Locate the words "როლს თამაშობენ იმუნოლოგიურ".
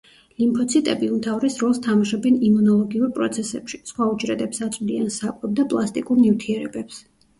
1.63-3.11